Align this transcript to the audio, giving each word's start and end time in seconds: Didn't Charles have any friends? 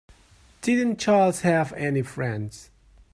Didn't 0.63 0.97
Charles 0.99 1.41
have 1.41 1.73
any 1.73 2.01
friends? 2.01 2.71